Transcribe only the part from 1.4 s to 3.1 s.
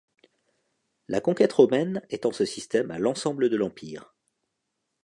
romaine étend ce système à